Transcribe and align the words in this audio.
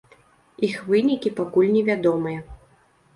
Іх 0.67 0.79
вынікі 0.87 1.31
пакуль 1.39 1.69
невядомыя. 1.75 2.39